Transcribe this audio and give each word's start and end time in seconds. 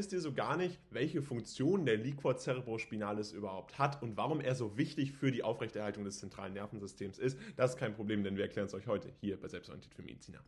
wisst 0.00 0.14
ihr 0.14 0.20
so 0.22 0.32
gar 0.32 0.56
nicht, 0.56 0.80
welche 0.90 1.20
Funktion 1.20 1.84
der 1.84 1.98
Liquor 1.98 2.38
cerebrospinalis 2.38 3.32
überhaupt 3.32 3.78
hat 3.78 4.02
und 4.02 4.16
warum 4.16 4.40
er 4.40 4.54
so 4.54 4.78
wichtig 4.78 5.12
für 5.12 5.30
die 5.30 5.42
Aufrechterhaltung 5.42 6.04
des 6.04 6.20
zentralen 6.20 6.54
Nervensystems 6.54 7.18
ist. 7.18 7.36
Das 7.56 7.72
ist 7.72 7.76
kein 7.76 7.92
Problem, 7.92 8.24
denn 8.24 8.34
wir 8.34 8.44
erklären 8.44 8.66
es 8.66 8.72
euch 8.72 8.86
heute 8.86 9.12
hier 9.20 9.38
bei 9.38 9.48
Selbstorientiert 9.48 9.92
für 9.92 10.00
Mediziner. 10.00 10.38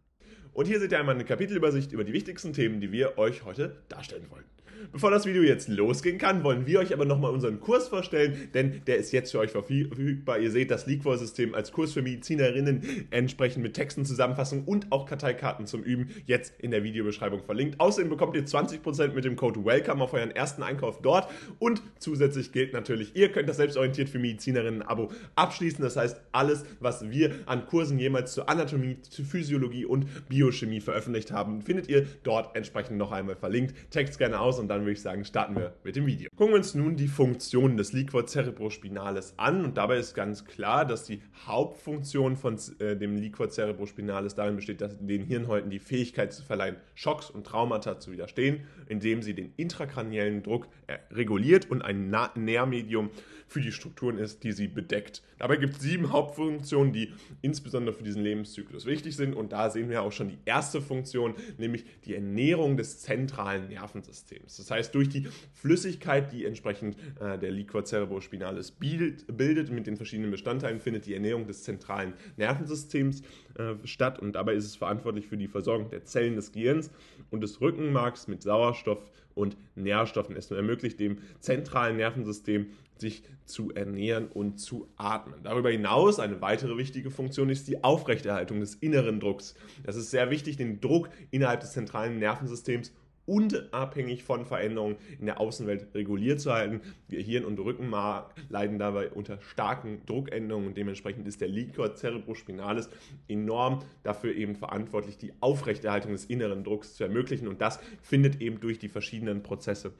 Und 0.54 0.68
hier 0.68 0.80
seht 0.80 0.90
ihr 0.92 0.98
einmal 0.98 1.16
eine 1.16 1.26
Kapitelübersicht 1.26 1.92
über 1.92 2.02
die 2.02 2.14
wichtigsten 2.14 2.54
Themen, 2.54 2.80
die 2.80 2.92
wir 2.92 3.18
euch 3.18 3.44
heute 3.44 3.82
darstellen 3.90 4.30
wollen. 4.30 4.46
Bevor 4.90 5.10
das 5.10 5.26
Video 5.26 5.42
jetzt 5.42 5.68
losgehen 5.68 6.18
kann, 6.18 6.42
wollen 6.42 6.66
wir 6.66 6.80
euch 6.80 6.92
aber 6.92 7.04
nochmal 7.04 7.30
unseren 7.30 7.60
Kurs 7.60 7.88
vorstellen, 7.88 8.48
denn 8.54 8.82
der 8.86 8.96
ist 8.96 9.12
jetzt 9.12 9.30
für 9.30 9.38
euch 9.38 9.50
verfügbar. 9.50 10.38
Ihr 10.38 10.50
seht 10.50 10.70
das 10.70 10.86
Leakvoice-System 10.86 11.54
als 11.54 11.70
Kurs 11.70 11.92
für 11.92 12.02
Medizinerinnen 12.02 13.06
entsprechend 13.10 13.62
mit 13.62 13.74
Texten, 13.74 14.04
Zusammenfassungen 14.04 14.64
und 14.64 14.90
auch 14.90 15.06
Karteikarten 15.06 15.66
zum 15.66 15.82
Üben 15.82 16.10
jetzt 16.26 16.54
in 16.58 16.72
der 16.72 16.82
Videobeschreibung 16.82 17.44
verlinkt. 17.44 17.78
Außerdem 17.78 18.10
bekommt 18.10 18.34
ihr 18.34 18.44
20% 18.44 19.12
mit 19.12 19.24
dem 19.24 19.36
Code 19.36 19.64
WELCOME 19.64 20.02
auf 20.02 20.14
euren 20.14 20.30
ersten 20.30 20.62
Einkauf 20.62 21.00
dort 21.00 21.30
und 21.58 21.82
zusätzlich 21.98 22.50
gilt 22.50 22.72
natürlich, 22.72 23.14
ihr 23.14 23.30
könnt 23.30 23.48
das 23.48 23.58
selbstorientiert 23.58 24.08
für 24.08 24.18
Medizinerinnen 24.18 24.82
Abo 24.82 25.10
abschließen. 25.36 25.82
Das 25.82 25.96
heißt, 25.96 26.20
alles, 26.32 26.64
was 26.80 27.08
wir 27.08 27.34
an 27.46 27.66
Kursen 27.66 27.98
jemals 27.98 28.32
zur 28.32 28.48
Anatomie, 28.48 28.96
zur 29.02 29.24
Physiologie 29.24 29.84
und 29.84 30.28
Biochemie 30.28 30.80
veröffentlicht 30.80 31.30
haben, 31.30 31.62
findet 31.62 31.88
ihr 31.88 32.06
dort 32.24 32.56
entsprechend 32.56 32.98
noch 32.98 33.12
einmal 33.12 33.36
verlinkt. 33.36 33.74
Text 33.90 34.18
gerne 34.18 34.40
aus 34.40 34.58
und 34.58 34.71
dann 34.72 34.82
würde 34.82 34.92
ich 34.92 35.02
sagen, 35.02 35.24
starten 35.24 35.56
wir 35.56 35.74
mit 35.84 35.96
dem 35.96 36.06
Video. 36.06 36.28
Gucken 36.36 36.54
wir 36.54 36.58
uns 36.58 36.74
nun 36.74 36.96
die 36.96 37.08
Funktionen 37.08 37.76
des 37.76 37.92
Liquor 37.92 38.26
cerebrospinalis 38.26 39.34
an 39.36 39.64
und 39.64 39.76
dabei 39.76 39.98
ist 39.98 40.14
ganz 40.14 40.44
klar, 40.44 40.84
dass 40.84 41.04
die 41.04 41.22
Hauptfunktion 41.46 42.36
von 42.36 42.58
äh, 42.78 42.96
dem 42.96 43.16
Liquor 43.16 43.50
cerebrospinalis 43.50 44.34
darin 44.34 44.56
besteht, 44.56 44.80
dass 44.80 44.98
den 44.98 45.22
Hirnhäuten 45.22 45.70
die 45.70 45.78
Fähigkeit 45.78 46.32
zu 46.32 46.42
verleihen, 46.42 46.76
Schocks 46.94 47.30
und 47.30 47.46
Traumata 47.46 47.98
zu 47.98 48.12
widerstehen, 48.12 48.60
indem 48.88 49.22
sie 49.22 49.34
den 49.34 49.52
intrakraniellen 49.56 50.42
Druck 50.42 50.68
äh, 50.86 50.98
reguliert 51.10 51.70
und 51.70 51.82
ein 51.82 52.10
Na 52.10 52.30
Nährmedium 52.34 53.10
für 53.52 53.60
die 53.60 53.72
Strukturen 53.72 54.18
ist, 54.18 54.44
die 54.44 54.52
sie 54.52 54.66
bedeckt. 54.66 55.22
Dabei 55.38 55.56
gibt 55.56 55.76
es 55.76 55.82
sieben 55.82 56.10
Hauptfunktionen, 56.10 56.92
die 56.92 57.12
insbesondere 57.42 57.94
für 57.94 58.02
diesen 58.02 58.22
Lebenszyklus 58.22 58.86
wichtig 58.86 59.14
sind 59.14 59.34
und 59.34 59.52
da 59.52 59.70
sehen 59.70 59.90
wir 59.90 60.02
auch 60.02 60.12
schon 60.12 60.28
die 60.28 60.38
erste 60.44 60.80
Funktion, 60.80 61.34
nämlich 61.58 61.84
die 62.06 62.14
Ernährung 62.14 62.76
des 62.76 63.00
zentralen 63.00 63.68
Nervensystems. 63.68 64.56
Das 64.62 64.70
heißt, 64.70 64.94
durch 64.94 65.08
die 65.08 65.26
Flüssigkeit, 65.52 66.32
die 66.32 66.44
entsprechend 66.44 66.96
äh, 67.20 67.36
der 67.36 67.50
Liquor 67.50 67.84
cerebrospinalis 67.84 68.70
bildet, 68.70 69.36
bildet, 69.36 69.70
mit 69.70 69.88
den 69.88 69.96
verschiedenen 69.96 70.30
Bestandteilen, 70.30 70.80
findet 70.80 71.06
die 71.06 71.14
Ernährung 71.14 71.46
des 71.48 71.64
zentralen 71.64 72.14
Nervensystems 72.36 73.22
äh, 73.58 73.74
statt. 73.84 74.20
Und 74.20 74.34
dabei 74.34 74.54
ist 74.54 74.66
es 74.66 74.76
verantwortlich 74.76 75.26
für 75.26 75.36
die 75.36 75.48
Versorgung 75.48 75.90
der 75.90 76.04
Zellen 76.04 76.36
des 76.36 76.52
Gehirns 76.52 76.90
und 77.30 77.40
des 77.40 77.60
Rückenmarks 77.60 78.28
mit 78.28 78.42
Sauerstoff 78.42 79.10
und 79.34 79.56
Nährstoffen. 79.74 80.36
Es 80.36 80.50
ermöglicht 80.50 81.00
dem 81.00 81.18
zentralen 81.40 81.96
Nervensystem, 81.96 82.66
sich 82.98 83.24
zu 83.44 83.72
ernähren 83.72 84.28
und 84.28 84.60
zu 84.60 84.88
atmen. 84.96 85.40
Darüber 85.42 85.70
hinaus 85.70 86.20
eine 86.20 86.40
weitere 86.40 86.76
wichtige 86.76 87.10
Funktion 87.10 87.50
ist 87.50 87.66
die 87.66 87.82
Aufrechterhaltung 87.82 88.60
des 88.60 88.76
inneren 88.76 89.18
Drucks. 89.18 89.56
Das 89.82 89.96
ist 89.96 90.12
sehr 90.12 90.30
wichtig, 90.30 90.56
den 90.56 90.80
Druck 90.80 91.08
innerhalb 91.32 91.60
des 91.60 91.72
zentralen 91.72 92.20
Nervensystems 92.20 92.92
unabhängig 93.26 94.24
von 94.24 94.44
Veränderungen 94.44 94.96
in 95.18 95.26
der 95.26 95.40
Außenwelt 95.40 95.94
reguliert 95.94 96.40
zu 96.40 96.52
halten. 96.52 96.80
Gehirn 97.08 97.44
und 97.44 97.58
Rückenmark 97.58 98.34
leiden 98.48 98.78
dabei 98.78 99.10
unter 99.10 99.40
starken 99.40 100.04
Druckänderungen 100.06 100.68
und 100.68 100.76
dementsprechend 100.76 101.26
ist 101.26 101.40
der 101.40 101.48
Liquor 101.48 101.94
cerebrospinalis 101.94 102.90
enorm 103.28 103.80
dafür 104.02 104.34
eben 104.34 104.56
verantwortlich, 104.56 105.18
die 105.18 105.32
Aufrechterhaltung 105.40 106.12
des 106.12 106.24
inneren 106.24 106.64
Drucks 106.64 106.94
zu 106.94 107.04
ermöglichen 107.04 107.48
und 107.48 107.60
das 107.60 107.78
findet 108.02 108.40
eben 108.40 108.60
durch 108.60 108.78
die 108.78 108.88
verschiedenen 108.88 109.42
Prozesse 109.42 109.92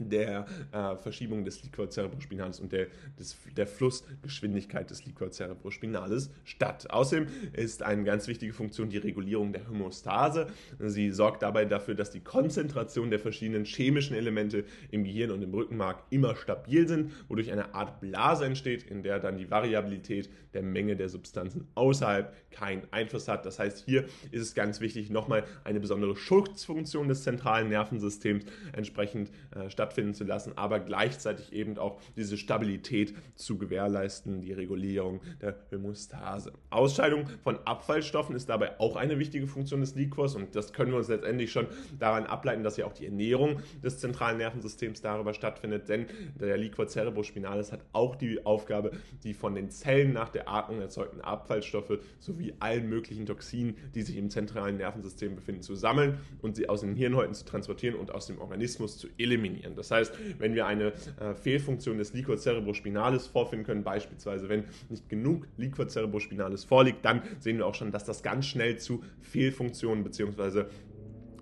der 0.00 0.46
äh, 0.72 0.96
Verschiebung 0.96 1.44
des 1.44 1.62
Liquor 1.62 1.90
cerebrospinalis 1.90 2.60
und 2.60 2.72
der, 2.72 2.88
des, 3.18 3.36
der 3.56 3.66
Flussgeschwindigkeit 3.66 4.90
des 4.90 5.04
Liquor 5.04 5.30
cerebrospinalis 5.30 6.30
statt. 6.44 6.90
Außerdem 6.90 7.26
ist 7.52 7.82
eine 7.82 8.04
ganz 8.04 8.28
wichtige 8.28 8.52
Funktion 8.52 8.90
die 8.90 8.98
Regulierung 8.98 9.52
der 9.52 9.68
Homostase. 9.68 10.48
Sie 10.78 11.10
sorgt 11.10 11.42
dabei 11.42 11.64
dafür, 11.64 11.94
dass 11.94 12.10
die 12.10 12.20
Konzentration 12.20 13.10
der 13.10 13.18
verschiedenen 13.18 13.64
chemischen 13.64 14.16
Elemente 14.16 14.64
im 14.90 15.04
Gehirn 15.04 15.30
und 15.30 15.42
im 15.42 15.52
Rückenmark 15.52 16.04
immer 16.10 16.36
stabil 16.36 16.86
sind, 16.88 17.12
wodurch 17.28 17.52
eine 17.52 17.74
Art 17.74 18.00
Blase 18.00 18.44
entsteht, 18.44 18.84
in 18.84 19.02
der 19.02 19.18
dann 19.18 19.36
die 19.36 19.50
Variabilität 19.50 20.30
der 20.54 20.62
Menge 20.62 20.96
der 20.96 21.08
Substanzen 21.08 21.66
außerhalb 21.74 22.34
keinen 22.50 22.82
Einfluss 22.90 23.28
hat. 23.28 23.44
Das 23.46 23.58
heißt, 23.58 23.84
hier 23.84 24.04
ist 24.30 24.42
es 24.42 24.54
ganz 24.54 24.80
wichtig, 24.80 25.10
nochmal 25.10 25.44
eine 25.64 25.80
besondere 25.80 26.16
Schutzfunktion 26.16 27.08
des 27.08 27.22
zentralen 27.22 27.68
Nervensystems 27.68 28.44
entsprechend 28.72 29.30
äh, 29.54 29.70
statt 29.70 29.87
stattfinden 29.88 30.14
zu 30.14 30.24
lassen, 30.24 30.52
aber 30.56 30.80
gleichzeitig 30.80 31.52
eben 31.52 31.78
auch 31.78 31.98
diese 32.16 32.36
Stabilität 32.36 33.14
zu 33.34 33.56
gewährleisten, 33.56 34.40
die 34.42 34.52
Regulierung 34.52 35.20
der 35.40 35.56
Hämostase. 35.70 36.52
Ausscheidung 36.68 37.24
von 37.42 37.58
Abfallstoffen 37.64 38.36
ist 38.36 38.50
dabei 38.50 38.78
auch 38.78 38.96
eine 38.96 39.18
wichtige 39.18 39.46
Funktion 39.46 39.80
des 39.80 39.94
Liquors 39.94 40.34
und 40.34 40.54
das 40.54 40.72
können 40.74 40.90
wir 40.90 40.98
uns 40.98 41.08
letztendlich 41.08 41.50
schon 41.50 41.66
daran 41.98 42.26
ableiten, 42.26 42.62
dass 42.62 42.76
ja 42.76 42.84
auch 42.86 42.92
die 42.92 43.06
Ernährung 43.06 43.60
des 43.82 43.98
zentralen 43.98 44.36
Nervensystems 44.36 45.00
darüber 45.00 45.32
stattfindet, 45.32 45.88
denn 45.88 46.06
der 46.38 46.58
Liquor 46.58 46.86
cerebrospinalis 46.86 47.72
hat 47.72 47.80
auch 47.92 48.14
die 48.14 48.44
Aufgabe, 48.44 48.90
die 49.22 49.32
von 49.32 49.54
den 49.54 49.70
Zellen 49.70 50.12
nach 50.12 50.28
der 50.28 50.48
Atmung 50.48 50.80
erzeugten 50.80 51.22
Abfallstoffe 51.22 51.98
sowie 52.18 52.52
allen 52.60 52.88
möglichen 52.88 53.24
Toxinen, 53.24 53.76
die 53.94 54.02
sich 54.02 54.16
im 54.16 54.28
zentralen 54.28 54.76
Nervensystem 54.76 55.34
befinden, 55.34 55.62
zu 55.62 55.74
sammeln 55.74 56.20
und 56.42 56.56
sie 56.56 56.68
aus 56.68 56.82
den 56.82 56.94
Hirnhäuten 56.94 57.34
zu 57.34 57.46
transportieren 57.46 57.96
und 57.96 58.12
aus 58.12 58.26
dem 58.26 58.38
Organismus 58.38 58.98
zu 58.98 59.08
eliminieren. 59.16 59.74
Das 59.78 59.90
heißt, 59.90 60.12
wenn 60.38 60.54
wir 60.54 60.66
eine 60.66 60.92
äh, 61.20 61.34
Fehlfunktion 61.34 61.98
des 61.98 62.12
Liquor 62.12 62.36
cerebrospinalis 62.36 63.26
vorfinden 63.26 63.64
können, 63.64 63.84
beispielsweise 63.84 64.48
wenn 64.48 64.64
nicht 64.88 65.08
genug 65.08 65.46
Liquor 65.56 65.88
cerebrospinalis 65.88 66.64
vorliegt, 66.64 67.04
dann 67.04 67.22
sehen 67.40 67.58
wir 67.58 67.66
auch 67.66 67.74
schon, 67.74 67.92
dass 67.92 68.04
das 68.04 68.22
ganz 68.22 68.46
schnell 68.46 68.78
zu 68.78 69.02
Fehlfunktionen 69.22 70.04
bzw. 70.04 70.64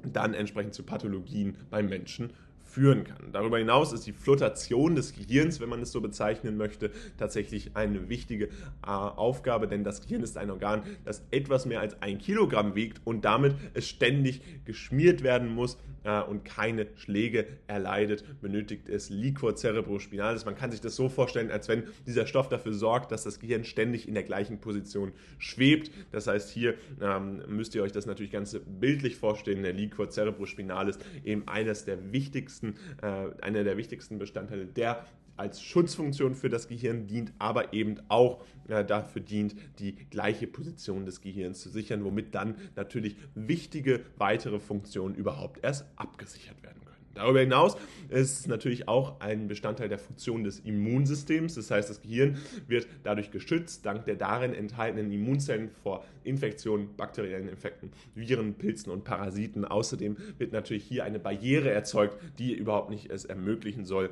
dann 0.05 0.35
entsprechend 0.35 0.75
zu 0.75 0.83
Pathologien 0.83 1.57
beim 1.71 1.89
Menschen 1.89 2.31
führen 2.77 3.05
kann. 3.05 3.33
Darüber 3.33 3.57
hinaus 3.57 3.95
ist 3.95 4.07
die 4.07 4.13
Flotation 4.13 4.97
des 4.97 5.15
Gehirns, 5.15 5.61
wenn 5.61 5.69
man 5.71 5.81
es 5.81 5.93
so 5.93 6.03
bezeichnen 6.03 6.59
möchte, 6.59 6.91
tatsächlich 7.17 7.71
eine 7.75 8.11
wichtige 8.11 8.47
äh, 8.47 8.51
Aufgabe, 8.83 9.67
denn 9.67 9.83
das 9.83 10.03
Gehirn 10.03 10.23
ist 10.23 10.37
ein 10.37 10.51
Organ, 10.51 10.83
das 11.05 11.25
etwas 11.31 11.65
mehr 11.65 11.81
als 11.81 12.03
ein 12.03 12.19
Kilogramm 12.19 12.75
wiegt 12.75 13.01
und 13.05 13.25
damit 13.25 13.55
es 13.73 13.89
ständig 13.89 14.43
geschmiert 14.67 15.23
werden 15.23 15.55
muss 15.55 15.79
äh, 16.07 16.23
und 16.23 16.45
keine 16.45 16.87
Schläge 16.95 17.47
erleidet, 17.67 18.25
benötigt 18.41 18.89
es 18.89 19.11
Liquor 19.11 19.57
cerebrospinalis. 19.57 20.45
Man 20.45 20.57
kann 20.57 20.71
sich 20.71 20.81
das 20.81 20.97
so 20.97 21.09
vorstellen, 21.09 21.51
als 21.51 21.69
wenn 21.69 21.85
dieser 22.07 22.27
Stoff 22.27 22.49
dafür 22.49 22.73
sorgt, 22.73 23.13
dass 23.13 23.25
das 23.25 23.41
Gehirn 23.41 23.65
ständig 23.65 24.09
in 24.09 24.15
der 24.15 24.23
gleichen 24.23 24.61
Position 24.61 25.13
schwebt. 25.39 25.91
Das 26.13 26.27
heißt, 26.27 26.51
hier 26.51 26.75
ähm, 27.01 27.43
müsst 27.49 27.75
ihr 27.75 27.83
euch 27.83 27.93
das 27.93 28.07
natürlich 28.07 28.33
ganz 28.33 28.57
bildlich 28.81 29.17
vorstellen. 29.17 29.63
Der 29.63 29.73
Liquor 29.73 30.11
cerebrospinalis 30.11 30.99
eben 31.25 31.47
eines 31.49 31.85
der 31.85 32.13
wichtigsten 32.13 32.77
äh, 33.03 33.27
einer 33.43 33.65
der 33.65 33.77
wichtigsten 33.77 34.19
Bestandteile, 34.19 34.67
der 34.67 35.05
als 35.37 35.63
Schutzfunktion 35.63 36.35
für 36.35 36.49
das 36.49 36.69
Gehirn 36.69 37.07
dient, 37.07 37.33
aber 37.39 37.73
eben 37.73 37.97
auch 38.09 38.43
äh, 38.69 38.85
dafür 38.85 39.23
dient, 39.23 39.55
die 39.79 39.95
gleiche 40.11 40.47
Position 40.47 41.05
des 41.05 41.21
Gehirns 41.21 41.61
zu 41.61 41.69
sichern, 41.69 42.05
womit 42.05 42.35
dann 42.35 42.57
natürlich 42.75 43.17
wichtige 43.35 44.01
weitere 44.17 44.59
Funktionen 44.59 45.15
überhaupt 45.15 45.63
erst 45.63 45.87
abgesichert 45.97 46.63
werden 46.63 46.81
können. 46.85 46.87
Darüber 47.17 47.41
hinaus 47.41 47.79
ist 48.11 48.41
es 48.41 48.47
natürlich 48.47 48.89
auch 48.89 49.21
ein 49.21 49.49
Bestandteil 49.49 49.89
der 49.89 49.99
Funktion 49.99 50.45
des 50.45 50.61
Immunsystems. 50.61 51.55
Das 51.55 51.71
heißt, 51.71 51.89
das 51.89 52.03
Gehirn 52.03 52.37
wird 52.69 52.87
dadurch 53.05 53.31
geschützt, 53.31 53.87
dank 53.87 54.05
der 54.05 54.17
darin 54.17 54.53
enthaltenen 54.53 55.11
Immunzellen 55.11 55.71
vor 55.83 56.05
Infektionen, 56.25 56.95
bakteriellen 56.95 57.49
Infekten, 57.49 57.91
Viren, 58.15 58.55
Pilzen 58.55 58.93
und 58.93 59.05
Parasiten. 59.05 59.65
Außerdem 59.65 60.19
wird 60.37 60.53
natürlich 60.53 60.85
hier 60.85 61.05
eine 61.05 61.19
Barriere 61.19 61.71
erzeugt, 61.71 62.19
die 62.39 62.53
überhaupt 62.53 62.91
nicht 62.91 63.11
es 63.11 63.25
ermöglichen 63.25 63.87
soll, 63.87 64.11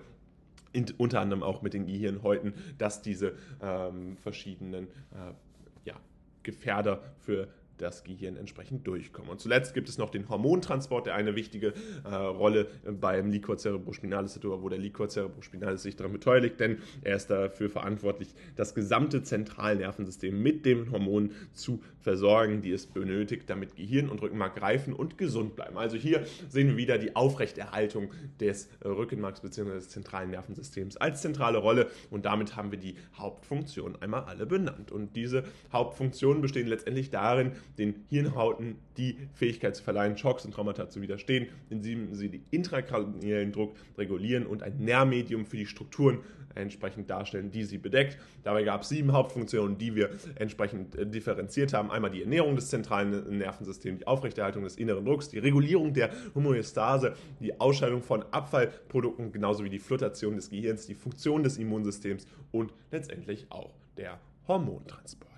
in, 0.74 0.86
unter 0.98 1.20
anderem 1.20 1.42
auch 1.42 1.62
mit 1.62 1.72
den 1.72 1.86
Gehirnhäuten, 1.86 2.52
dass 2.76 3.00
diese 3.00 3.34
ähm, 3.62 4.16
verschiedenen 4.18 4.88
äh, 5.12 5.32
ja, 5.84 5.94
Gefährder 6.42 7.00
für 7.20 7.48
das 7.78 8.04
Gehirn 8.04 8.36
entsprechend 8.36 8.86
durchkommen. 8.86 9.30
Und 9.30 9.40
zuletzt 9.40 9.74
gibt 9.74 9.88
es 9.88 9.98
noch 9.98 10.10
den 10.10 10.28
Hormontransport, 10.28 11.06
der 11.06 11.14
eine 11.14 11.34
wichtige 11.34 11.74
äh, 12.04 12.14
Rolle 12.14 12.68
beim 13.00 13.30
Liquor 13.30 13.58
cerebrospinalis 13.58 14.36
hat, 14.36 14.44
wo 14.44 14.68
der 14.68 14.78
Liquor 14.78 15.08
cerebrospinalis 15.08 15.82
sich 15.82 15.96
daran 15.96 16.12
beteiligt, 16.12 16.60
denn 16.60 16.78
er 17.02 17.16
ist 17.16 17.28
dafür 17.28 17.70
verantwortlich, 17.70 18.28
das 18.56 18.74
gesamte 18.74 19.22
Zentralnervensystem 19.22 20.40
mit 20.40 20.66
den 20.66 20.90
Hormonen 20.90 21.32
zu 21.52 21.82
versorgen, 22.00 22.62
die 22.62 22.72
es 22.72 22.86
benötigt, 22.86 23.48
damit 23.48 23.76
Gehirn 23.76 24.08
und 24.08 24.20
Rückenmark 24.22 24.56
greifen 24.56 24.92
und 24.92 25.18
gesund 25.18 25.56
bleiben. 25.56 25.78
Also 25.78 25.96
hier 25.96 26.26
sehen 26.48 26.68
wir 26.68 26.76
wieder 26.76 26.98
die 26.98 27.16
Aufrechterhaltung 27.16 28.10
des 28.40 28.68
Rückenmarks 28.84 29.40
bzw. 29.40 29.74
des 29.74 29.88
zentralen 29.88 30.30
Nervensystems 30.30 30.96
als 30.96 31.22
zentrale 31.22 31.58
Rolle 31.58 31.90
und 32.10 32.24
damit 32.24 32.56
haben 32.56 32.70
wir 32.70 32.78
die 32.78 32.96
Hauptfunktionen 33.16 34.00
einmal 34.02 34.24
alle 34.24 34.46
benannt. 34.46 34.92
Und 34.92 35.16
diese 35.16 35.44
Hauptfunktionen 35.72 36.42
bestehen 36.42 36.66
letztendlich 36.66 37.10
darin, 37.10 37.52
den 37.78 38.04
Hirnhauten 38.08 38.76
die 38.96 39.16
Fähigkeit 39.34 39.76
zu 39.76 39.82
verleihen, 39.82 40.16
Schocks 40.16 40.44
und 40.44 40.52
Traumata 40.54 40.88
zu 40.88 41.00
widerstehen, 41.00 41.48
indem 41.70 42.14
sie 42.14 42.28
den 42.28 42.44
intrakraniellen 42.50 43.52
Druck 43.52 43.74
regulieren 43.98 44.46
und 44.46 44.62
ein 44.62 44.76
Nährmedium 44.78 45.46
für 45.46 45.56
die 45.56 45.66
Strukturen 45.66 46.20
entsprechend 46.54 47.10
darstellen, 47.10 47.50
die 47.50 47.64
sie 47.64 47.78
bedeckt. 47.78 48.18
Dabei 48.42 48.62
gab 48.62 48.82
es 48.82 48.88
sieben 48.88 49.12
Hauptfunktionen, 49.12 49.78
die 49.78 49.94
wir 49.94 50.10
entsprechend 50.36 50.94
äh, 50.96 51.06
differenziert 51.06 51.72
haben. 51.72 51.90
Einmal 51.90 52.10
die 52.10 52.22
Ernährung 52.22 52.56
des 52.56 52.68
zentralen 52.68 53.38
Nervensystems, 53.38 54.00
die 54.00 54.06
Aufrechterhaltung 54.06 54.64
des 54.64 54.76
inneren 54.76 55.04
Drucks, 55.04 55.28
die 55.28 55.38
Regulierung 55.38 55.92
der 55.92 56.10
Homöostase, 56.34 57.14
die 57.40 57.60
Ausscheidung 57.60 58.02
von 58.02 58.24
Abfallprodukten, 58.30 59.32
genauso 59.32 59.64
wie 59.64 59.70
die 59.70 59.78
Flutation 59.78 60.36
des 60.36 60.50
Gehirns, 60.50 60.86
die 60.86 60.94
Funktion 60.94 61.42
des 61.42 61.58
Immunsystems 61.58 62.26
und 62.52 62.72
letztendlich 62.90 63.46
auch 63.50 63.70
der 63.96 64.20
Hormontransport. 64.46 65.33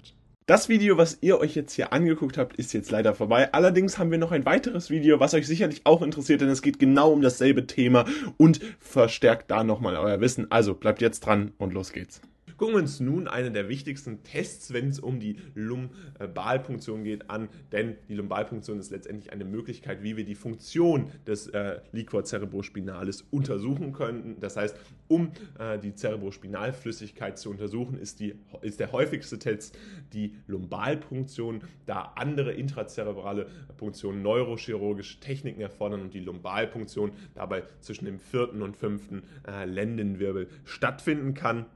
Das 0.49 0.69
Video, 0.69 0.97
was 0.97 1.19
ihr 1.23 1.41
euch 1.41 1.57
jetzt 1.57 1.73
hier 1.73 1.93
angeguckt 1.93 2.39
habt, 2.39 2.55
ist 2.55 2.73
jetzt 2.73 2.93
leider 2.93 3.17
vorbei. 3.17 3.53
Allerdings 3.53 3.99
haben 3.99 4.13
wir 4.13 4.19
noch 4.19 4.31
ein 4.31 4.47
weiteres 4.47 4.91
Video, 4.91 5.19
was 5.19 5.35
euch 5.35 5.45
sicherlich 5.45 5.81
auch 5.83 6.03
interessiert, 6.03 6.41
denn 6.41 6.49
es 6.49 6.63
geht 6.63 6.79
genau 6.79 7.11
um 7.11 7.21
dasselbe 7.21 7.67
Thema 7.67 8.05
und 8.37 8.61
verstärkt 8.79 9.51
da 9.51 9.65
nochmal 9.65 9.97
euer 9.97 10.21
Wissen. 10.21 10.49
Also 10.53 10.75
bleibt 10.75 11.03
jetzt 11.03 11.27
dran 11.27 11.51
und 11.59 11.75
los 11.75 11.93
geht's. 11.93 12.21
Gucken 12.57 12.75
wir 12.75 12.81
uns 12.81 13.01
nun 13.01 13.29
einen 13.29 13.53
der 13.53 13.69
wichtigsten 13.69 14.23
Tests, 14.23 14.73
wenn 14.73 14.89
es 14.89 14.99
um 14.99 15.21
die 15.21 15.37
Lumbalpunktion 15.55 17.05
geht, 17.05 17.29
an, 17.29 17.51
denn 17.71 17.97
die 18.09 18.15
Lumbalpunktion 18.15 18.79
ist 18.79 18.91
letztendlich 18.91 19.31
eine 19.31 19.45
Möglichkeit, 19.45 20.03
wie 20.03 20.17
wir 20.17 20.25
die 20.25 20.35
Funktion 20.35 21.11
des 21.27 21.49
äh, 21.49 21.81
Liquor 21.93 22.25
cerebrospinalis 22.25 23.27
untersuchen 23.31 23.93
können. 23.93 24.37
Das 24.41 24.57
heißt, 24.57 24.75
um 25.07 25.33
äh, 25.59 25.79
die 25.79 25.95
Cerebrospinalflüssigkeit 25.95 27.39
zu 27.39 27.51
untersuchen, 27.51 27.99
ist, 27.99 28.21
die, 28.21 28.37
ist 28.63 28.81
der 28.81 28.91
häufigste 28.93 29.39
Test 29.39 29.77
die 30.15 30.35
Lumbalpunktion, 30.47 31.61
da 31.85 32.15
andere 32.17 32.53
intrazerebrale 32.53 33.49
Punktionen 33.77 34.23
neurochirurgische 34.23 35.21
Techniken 35.21 35.61
erfordern 35.61 36.01
und 36.01 36.15
die 36.15 36.21
Lumbalpunktion 36.21 37.13
dabei 37.35 37.65
zwischen 37.81 38.07
dem 38.07 38.19
vierten 38.19 38.63
und 38.63 38.79
fünften 38.79 39.25
äh, 39.47 39.67
Lendenwirbel 39.67 40.49
stattfinden 40.65 41.35
kann. 41.35 41.67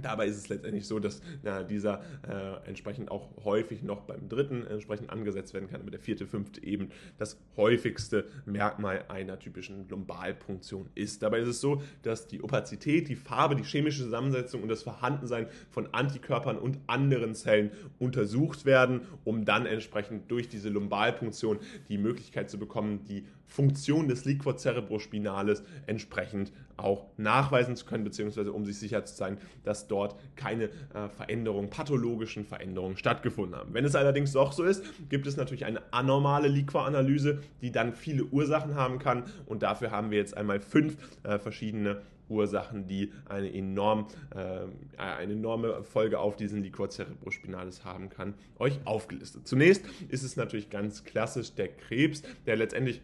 Dabei 0.00 0.26
ist 0.26 0.36
es 0.36 0.48
letztendlich 0.48 0.86
so, 0.86 0.98
dass 0.98 1.20
na, 1.42 1.62
dieser 1.62 2.02
äh, 2.28 2.68
entsprechend 2.68 3.10
auch 3.10 3.28
häufig 3.44 3.82
noch 3.82 4.02
beim 4.02 4.28
dritten 4.28 4.66
entsprechend 4.66 5.10
angesetzt 5.10 5.54
werden 5.54 5.68
kann, 5.68 5.80
aber 5.80 5.90
der 5.90 6.00
vierte, 6.00 6.26
fünfte 6.26 6.62
eben 6.62 6.90
das 7.18 7.38
häufigste 7.56 8.26
Merkmal 8.46 9.04
einer 9.08 9.38
typischen 9.38 9.88
Lumbalpunktion 9.88 10.88
ist. 10.94 11.22
Dabei 11.22 11.40
ist 11.40 11.48
es 11.48 11.60
so, 11.60 11.82
dass 12.02 12.26
die 12.26 12.42
Opazität, 12.42 13.08
die 13.08 13.16
Farbe, 13.16 13.56
die 13.56 13.64
chemische 13.64 14.02
Zusammensetzung 14.02 14.62
und 14.62 14.68
das 14.68 14.82
Vorhandensein 14.82 15.46
von 15.70 15.92
Antikörpern 15.92 16.58
und 16.58 16.78
anderen 16.86 17.34
Zellen 17.34 17.70
untersucht 17.98 18.64
werden, 18.64 19.02
um 19.24 19.44
dann 19.44 19.66
entsprechend 19.66 20.30
durch 20.30 20.48
diese 20.48 20.68
Lumbalpunktion 20.68 21.58
die 21.88 21.98
Möglichkeit 21.98 22.50
zu 22.50 22.58
bekommen, 22.58 23.04
die 23.04 23.24
Funktion 23.50 24.06
des 24.08 24.24
Liquor 24.24 24.56
cerebrospinales 24.56 25.64
entsprechend 25.86 26.52
auch 26.82 27.06
nachweisen 27.16 27.76
zu 27.76 27.86
können, 27.86 28.04
beziehungsweise 28.04 28.52
um 28.52 28.64
sich 28.64 28.78
sicher 28.78 29.04
zu 29.04 29.14
sein, 29.14 29.38
dass 29.64 29.88
dort 29.88 30.16
keine 30.36 30.64
äh, 30.64 31.08
Veränderungen, 31.14 31.70
pathologischen 31.70 32.44
Veränderungen 32.44 32.96
stattgefunden 32.96 33.56
haben. 33.58 33.74
Wenn 33.74 33.84
es 33.84 33.94
allerdings 33.94 34.32
doch 34.32 34.52
so 34.52 34.64
ist, 34.64 34.84
gibt 35.08 35.26
es 35.26 35.36
natürlich 35.36 35.64
eine 35.64 35.80
anormale 35.92 36.48
Liquor-Analyse, 36.48 37.40
die 37.62 37.72
dann 37.72 37.94
viele 37.94 38.24
Ursachen 38.24 38.74
haben 38.74 38.98
kann 38.98 39.24
und 39.46 39.62
dafür 39.62 39.90
haben 39.90 40.10
wir 40.10 40.18
jetzt 40.18 40.36
einmal 40.36 40.60
fünf 40.60 40.96
äh, 41.22 41.38
verschiedene 41.38 42.02
Ursachen, 42.30 42.86
die 42.86 43.12
eine, 43.28 43.52
enorm, 43.52 44.06
äh, 44.34 45.00
eine 45.00 45.32
enorme 45.32 45.82
Folge 45.82 46.18
auf 46.18 46.36
diesen 46.36 46.62
Liquor 46.62 46.90
cerebrospinalis 46.90 47.84
haben 47.84 48.08
kann, 48.08 48.34
euch 48.58 48.78
aufgelistet. 48.84 49.46
Zunächst 49.46 49.84
ist 50.08 50.22
es 50.22 50.36
natürlich 50.36 50.70
ganz 50.70 51.04
klassisch 51.04 51.54
der 51.54 51.68
Krebs, 51.68 52.22
der 52.46 52.56
letztendlich 52.56 53.02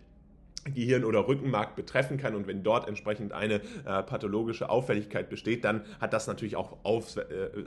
Gehirn 0.74 1.04
oder 1.04 1.28
Rückenmark 1.28 1.76
betreffen 1.76 2.16
kann 2.16 2.34
und 2.34 2.46
wenn 2.46 2.62
dort 2.62 2.88
entsprechend 2.88 3.32
eine 3.32 3.54
äh, 3.54 4.02
pathologische 4.02 4.70
Auffälligkeit 4.70 5.28
besteht, 5.28 5.64
dann 5.64 5.82
hat 6.00 6.12
das 6.12 6.26
natürlich 6.26 6.56
auch 6.56 6.78
auf, 6.82 7.16
äh, 7.16 7.22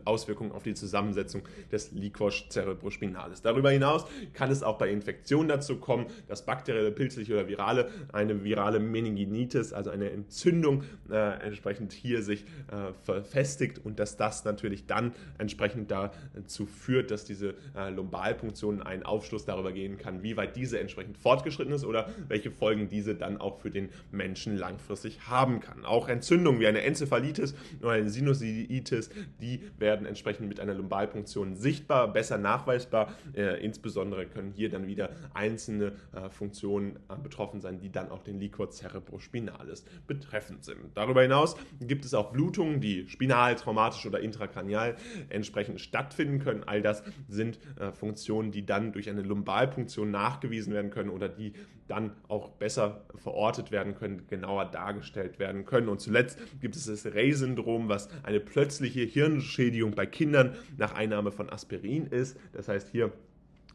Auswirkungen 0.05 0.51
auf 0.51 0.63
die 0.63 0.73
Zusammensetzung 0.73 1.43
des 1.71 1.91
Liquors 1.91 2.45
cerebrospinalis. 2.49 3.41
Darüber 3.41 3.71
hinaus 3.71 4.05
kann 4.33 4.51
es 4.51 4.63
auch 4.63 4.77
bei 4.77 4.89
Infektionen 4.89 5.49
dazu 5.49 5.77
kommen, 5.77 6.07
dass 6.27 6.45
bakterielle, 6.45 6.91
pilzliche 6.91 7.33
oder 7.33 7.47
virale, 7.47 7.89
eine 8.11 8.43
virale 8.43 8.79
Meninginitis, 8.79 9.73
also 9.73 9.89
eine 9.89 10.11
Entzündung 10.11 10.83
äh, 11.09 11.15
entsprechend 11.45 11.93
hier 11.93 12.23
sich 12.23 12.43
äh, 12.71 12.93
verfestigt 13.03 13.79
und 13.83 13.99
dass 13.99 14.17
das 14.17 14.45
natürlich 14.45 14.85
dann 14.87 15.13
entsprechend 15.37 15.91
dazu 15.91 16.65
führt, 16.65 17.11
dass 17.11 17.25
diese 17.25 17.55
äh, 17.75 17.89
Lumbalpunktion 17.89 18.81
einen 18.81 19.03
Aufschluss 19.03 19.45
darüber 19.45 19.71
gehen 19.71 19.97
kann, 19.97 20.23
wie 20.23 20.37
weit 20.37 20.55
diese 20.55 20.79
entsprechend 20.79 21.17
fortgeschritten 21.17 21.73
ist 21.73 21.85
oder 21.85 22.09
welche 22.27 22.51
Folgen 22.51 22.88
diese 22.89 23.15
dann 23.15 23.39
auch 23.39 23.59
für 23.59 23.71
den 23.71 23.89
Menschen 24.11 24.57
langfristig 24.57 25.27
haben 25.27 25.59
kann. 25.59 25.85
Auch 25.85 26.09
Entzündungen 26.09 26.59
wie 26.59 26.67
eine 26.67 26.81
Enzephalitis 26.81 27.55
oder 27.81 27.91
eine 27.91 28.09
Sinusitis, 28.09 29.09
die 29.41 29.61
werden 29.77 30.05
entsprechend 30.05 30.47
mit 30.47 30.59
einer 30.59 30.73
Lumbalpunktion 30.73 31.55
sichtbar, 31.55 32.11
besser 32.11 32.37
nachweisbar. 32.37 33.13
Äh, 33.33 33.63
insbesondere 33.63 34.25
können 34.25 34.51
hier 34.55 34.69
dann 34.69 34.87
wieder 34.87 35.09
einzelne 35.33 35.93
äh, 36.13 36.29
Funktionen 36.29 36.97
äh, 37.09 37.15
betroffen 37.21 37.61
sein, 37.61 37.79
die 37.79 37.91
dann 37.91 38.09
auch 38.09 38.23
den 38.23 38.39
Liquor 38.39 38.71
cerebrospinalis 38.71 39.85
betreffend 40.07 40.63
sind. 40.63 40.77
Darüber 40.95 41.21
hinaus 41.21 41.55
gibt 41.79 42.05
es 42.05 42.13
auch 42.13 42.31
Blutungen, 42.31 42.81
die 42.81 43.07
spinal, 43.07 43.55
traumatisch 43.55 44.05
oder 44.05 44.19
intrakranial 44.19 44.95
entsprechend 45.29 45.81
stattfinden 45.81 46.39
können. 46.39 46.63
All 46.65 46.81
das 46.81 47.03
sind 47.27 47.59
äh, 47.79 47.91
Funktionen, 47.91 48.51
die 48.51 48.65
dann 48.65 48.91
durch 48.91 49.09
eine 49.09 49.21
Lumbalpunktion 49.21 50.11
nachgewiesen 50.11 50.73
werden 50.73 50.91
können 50.91 51.09
oder 51.09 51.29
die 51.29 51.53
dann 51.89 52.11
auch 52.27 52.51
besser 52.51 53.01
verortet 53.15 53.71
werden 53.71 53.95
können, 53.95 54.27
genauer 54.27 54.65
dargestellt 54.65 55.39
werden 55.39 55.65
können. 55.65 55.89
Und 55.89 55.99
zuletzt 55.99 56.39
gibt 56.61 56.75
es 56.75 56.85
das 56.85 57.05
Rey-Syndrom, 57.05 57.89
was 57.89 58.09
eine 58.23 58.39
plötzliche 58.39 59.01
Hirnschädigung 59.01 59.91
bei 59.91 60.05
Kindern 60.05 60.55
nach 60.77 60.93
Einnahme 60.93 61.31
von 61.31 61.49
Aspirin 61.49 62.07
ist. 62.07 62.37
Das 62.53 62.67
heißt, 62.67 62.89
hier 62.89 63.11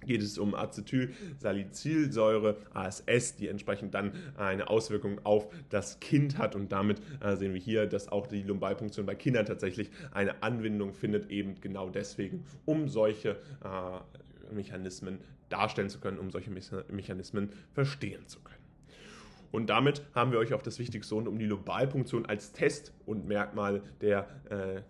geht 0.07 0.23
es 0.23 0.39
um 0.39 0.55
Acetylsalicylsäure, 0.55 2.57
ASS, 2.73 3.37
die 3.37 3.49
entsprechend 3.49 3.95
dann 3.95 4.13
eine 4.37 4.69
Auswirkung 4.69 5.21
auf 5.25 5.49
das 5.71 5.99
Kind 6.01 6.39
hat. 6.39 6.55
Und 6.55 6.73
damit 6.73 7.01
äh, 7.21 7.37
sehen 7.37 7.55
wir 7.55 7.61
hier, 7.61 7.87
dass 7.87 8.09
auch 8.09 8.27
die 8.27 8.43
Lumbalpunktion 8.43 9.07
bei 9.07 9.15
Kindern 9.15 9.47
tatsächlich 9.47 9.91
eine 10.13 10.43
Anwendung 10.43 10.93
findet, 10.93 11.31
eben 11.31 11.61
genau 11.61 11.89
deswegen, 11.89 12.45
um 12.65 12.89
solche 12.89 13.31
äh, 13.31 14.55
Mechanismen 14.55 15.19
darstellen 15.49 15.91
zu 15.91 16.01
können, 16.01 16.19
um 16.19 16.31
solche 16.31 16.51
Mechanismen 16.51 17.51
verstehen 17.73 18.27
zu 18.27 18.41
können. 18.41 18.55
Und 19.53 19.69
damit 19.69 20.03
haben 20.15 20.33
wir 20.33 20.41
euch 20.41 20.53
auch 20.53 20.63
das 20.63 20.79
Wichtigste 20.81 21.15
rund 21.15 21.29
um 21.29 21.39
die 21.39 21.47
Lobalpunktion 21.47 22.27
als 22.27 22.53
Test 22.53 22.93
und 23.07 23.29
Merkmal 23.29 23.83
der 24.01 24.29
äh, 24.51 24.83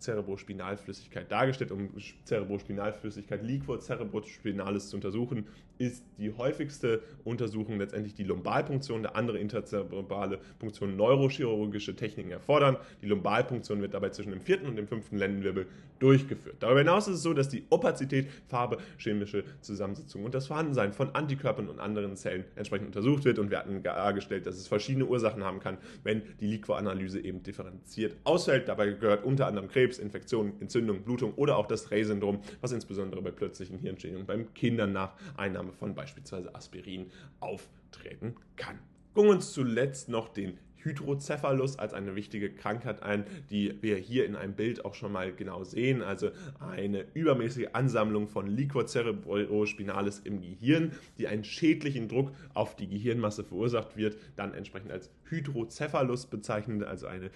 Cerebrospinalflüssigkeit 0.00 1.30
dargestellt, 1.30 1.70
um 1.70 1.90
Cerebrospinalflüssigkeit 2.24 3.42
Liquor 3.42 3.80
cerebrospinalis 3.80 4.88
zu 4.88 4.96
untersuchen, 4.96 5.46
ist 5.78 6.04
die 6.18 6.32
häufigste 6.36 7.02
Untersuchung 7.24 7.78
letztendlich 7.78 8.14
die 8.14 8.24
Lumbalpunktion. 8.24 9.02
Der 9.02 9.16
andere 9.16 9.38
interzerebrale 9.38 10.38
Punktion 10.58 10.96
neurochirurgische 10.96 11.96
Techniken 11.96 12.30
erfordern. 12.30 12.76
Die 13.02 13.06
Lumbalpunktion 13.06 13.80
wird 13.80 13.94
dabei 13.94 14.10
zwischen 14.10 14.30
dem 14.30 14.40
vierten 14.40 14.66
und 14.66 14.76
dem 14.76 14.86
fünften 14.86 15.18
Lendenwirbel 15.18 15.66
durchgeführt. 15.98 16.56
Darüber 16.60 16.80
hinaus 16.80 17.08
ist 17.08 17.16
es 17.16 17.22
so, 17.22 17.34
dass 17.34 17.48
die 17.48 17.64
Opazität, 17.70 18.28
Farbe, 18.46 18.78
chemische 18.98 19.44
Zusammensetzung 19.60 20.24
und 20.24 20.34
das 20.34 20.46
Vorhandensein 20.46 20.92
von 20.92 21.14
Antikörpern 21.14 21.68
und 21.68 21.80
anderen 21.80 22.16
Zellen 22.16 22.44
entsprechend 22.54 22.86
untersucht 22.86 23.24
wird. 23.24 23.38
Und 23.38 23.50
wir 23.50 23.58
hatten 23.58 23.82
dargestellt, 23.82 24.46
dass 24.46 24.56
es 24.56 24.68
verschiedene 24.68 25.06
Ursachen 25.06 25.42
haben 25.42 25.60
kann, 25.60 25.78
wenn 26.04 26.22
die 26.40 26.46
Liquor-Analyse 26.46 27.20
eben 27.20 27.42
differenziert 27.42 28.16
ausfällt. 28.24 28.68
Dabei 28.68 28.92
gehört 28.92 29.24
unter 29.24 29.46
anderem 29.46 29.68
Krebs, 29.68 29.78
Krebs, 29.78 29.98
Infektion, 29.98 30.52
Entzündung, 30.60 31.02
Blutung 31.02 31.34
oder 31.34 31.56
auch 31.56 31.66
das 31.66 31.90
Rey-Syndrom, 31.90 32.40
was 32.60 32.72
insbesondere 32.72 33.22
bei 33.22 33.30
plötzlichen 33.30 33.78
Hirnschädigungen 33.78 34.26
beim 34.26 34.52
Kindern 34.54 34.92
nach 34.92 35.12
Einnahme 35.36 35.67
von 35.72 35.94
beispielsweise 35.94 36.54
Aspirin 36.54 37.10
auftreten 37.40 38.36
kann. 38.56 38.78
Gucken 39.14 39.30
uns 39.30 39.52
zuletzt 39.52 40.08
noch 40.08 40.28
den 40.28 40.58
Hydrocephalus 40.78 41.78
als 41.78 41.92
eine 41.92 42.14
wichtige 42.14 42.50
Krankheit 42.50 43.02
ein, 43.02 43.24
die 43.50 43.74
wir 43.82 43.96
hier 43.96 44.26
in 44.26 44.36
einem 44.36 44.54
Bild 44.54 44.84
auch 44.84 44.94
schon 44.94 45.12
mal 45.12 45.32
genau 45.32 45.64
sehen. 45.64 46.02
Also 46.02 46.30
eine 46.60 47.04
übermäßige 47.14 47.68
Ansammlung 47.72 48.28
von 48.28 48.46
Liquor 48.46 48.86
cerebrospinalis 48.86 50.20
im 50.20 50.40
Gehirn, 50.40 50.92
die 51.18 51.28
einen 51.28 51.44
schädlichen 51.44 52.08
Druck 52.08 52.32
auf 52.54 52.76
die 52.76 52.88
Gehirnmasse 52.88 53.44
verursacht 53.44 53.96
wird, 53.96 54.16
dann 54.36 54.54
entsprechend 54.54 54.92
als 54.92 55.10
Hydrocephalus 55.24 56.26
bezeichnet, 56.26 56.84
also 56.84 57.06
eine 57.06 57.30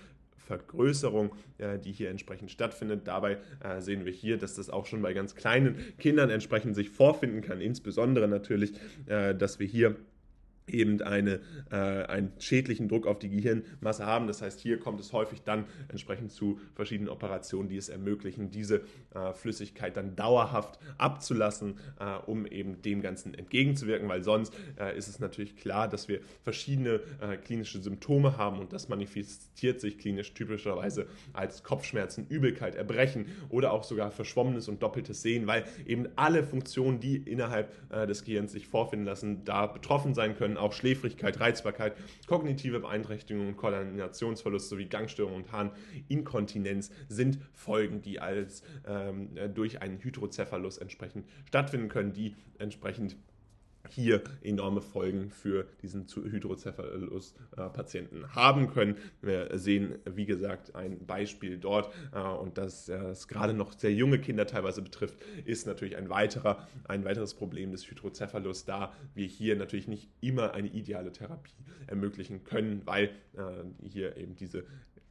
Vergrößerung, 0.47 1.35
äh, 1.59 1.79
die 1.79 1.93
hier 1.93 2.11
entsprechend 2.11 2.51
stattfindet. 2.51 3.03
Dabei 3.05 3.39
äh, 3.63 3.81
sehen 3.81 4.05
wir 4.05 4.13
hier, 4.13 4.39
dass 4.39 4.55
das 4.55 4.71
auch 4.71 4.87
schon 4.87 5.03
bei 5.03 5.13
ganz 5.13 5.35
kleinen 5.35 5.77
Kindern 5.99 6.31
entsprechend 6.31 6.75
sich 6.75 6.91
vorfinden 6.91 7.41
kann. 7.43 7.61
Insbesondere 7.61 8.29
natürlich, 8.29 8.73
äh, 9.07 9.35
dass 9.35 9.59
wir 9.59 9.67
hier 9.67 9.97
eben 10.67 11.01
eine, 11.03 11.41
äh, 11.71 11.77
einen 11.77 12.33
schädlichen 12.39 12.89
Druck 12.89 13.07
auf 13.07 13.19
die 13.19 13.29
Gehirnmasse 13.29 14.07
haben. 14.07 14.27
Das 14.27 14.43
heißt, 14.43 14.61
hier 14.61 14.79
kommt 14.79 15.01
es 15.01 15.13
häufig 15.13 15.43
dann 15.43 15.65
entsprechend 15.89 16.33
zu 16.33 16.61
verschiedenen 16.75 17.11
Operationen, 17.11 17.69
die 17.69 17.77
es 17.77 17.89
ermöglichen, 17.89 18.51
diese 18.51 18.83
äh, 19.15 19.33
Flüssigkeit 19.33 19.97
dann 19.97 20.17
dauerhaft 20.17 20.79
abzulassen, 20.99 21.79
äh, 21.99 22.17
um 22.27 22.47
eben 22.47 22.83
dem 22.83 23.03
Ganzen 23.03 23.35
entgegenzuwirken, 23.35 24.09
weil 24.09 24.23
sonst 24.23 24.55
äh, 24.79 24.97
ist 24.97 25.09
es 25.09 25.19
natürlich 25.19 25.57
klar, 25.57 25.89
dass 25.89 26.09
wir 26.09 26.21
verschiedene 26.43 27.01
äh, 27.21 27.37
klinische 27.37 27.81
Symptome 27.81 28.37
haben 28.37 28.59
und 28.59 28.73
das 28.73 28.89
manifestiert 28.89 29.81
sich 29.81 29.99
klinisch 29.99 30.33
typischerweise 30.35 31.07
als 31.33 31.63
Kopfschmerzen, 31.63 32.27
Übelkeit, 32.29 32.75
Erbrechen 32.75 33.27
oder 33.49 33.73
auch 33.73 33.85
sogar 33.85 34.11
verschwommenes 34.11 34.69
und 34.69 34.83
doppeltes 34.83 35.23
Sehen, 35.23 35.47
weil 35.47 35.65
eben 35.87 36.09
alle 36.17 36.45
Funktionen, 36.45 37.01
die 37.01 37.17
innerhalb 37.17 37.73
äh, 37.91 38.07
des 38.07 38.25
Gehirns 38.25 38.53
sich 38.53 38.67
vorfinden 38.67 39.07
lassen, 39.07 39.45
da 39.45 39.67
betroffen 39.67 40.15
sein 40.15 40.37
können 40.37 40.52
auch 40.57 40.73
Schläfrigkeit, 40.73 41.41
Reizbarkeit, 41.41 41.95
kognitive 42.27 42.81
Beeinträchtigungen, 42.81 43.57
Koordinationsverlust 43.57 44.69
sowie 44.69 44.87
Gangstörungen 44.87 45.45
und 45.45 45.53
Harninkontinenz 45.53 46.91
sind 47.09 47.39
Folgen, 47.53 48.03
die 48.03 48.21
als 48.21 48.63
ähm, 48.87 49.31
durch 49.55 49.83
einen 49.83 49.99
Hydrocephalus 50.03 50.79
entsprechend 50.79 51.27
stattfinden 51.47 51.89
können, 51.89 52.13
die 52.13 52.37
entsprechend 52.59 53.17
hier 53.91 54.23
enorme 54.43 54.81
Folgen 54.81 55.31
für 55.31 55.67
diesen 55.83 56.07
Hydrocephalus-Patienten 56.07 58.35
haben 58.35 58.71
können. 58.71 58.97
Wir 59.21 59.59
sehen, 59.59 59.99
wie 60.05 60.27
gesagt, 60.27 60.75
ein 60.75 61.07
Beispiel 61.07 61.59
dort 61.59 61.95
äh, 62.13 62.21
und 62.21 62.59
dass 62.59 62.89
es 62.89 63.29
gerade 63.29 63.55
noch 63.55 63.79
sehr 63.79 63.93
junge 63.93 64.19
Kinder 64.19 64.47
teilweise 64.47 64.83
betrifft, 64.83 65.17
ist 65.45 65.67
natürlich 65.67 65.97
ein, 65.97 66.09
weiterer, 66.09 66.67
ein 66.85 67.05
weiteres 67.05 67.35
Problem 67.35 67.71
des 67.73 67.91
Hydrocephalus, 67.91 68.65
da 68.65 68.93
wir 69.15 69.27
hier 69.27 69.57
natürlich 69.57 69.89
nicht 69.89 70.09
immer 70.21 70.55
eine 70.55 70.69
ideale 70.69 71.11
Therapie 71.13 71.53
ermöglichen 71.87 72.45
können, 72.45 72.83
weil 72.85 73.11
äh, 73.37 73.65
hier 73.83 74.17
eben 74.17 74.37
diese 74.37 74.65